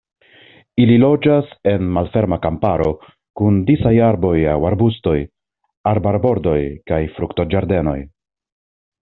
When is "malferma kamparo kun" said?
1.97-3.59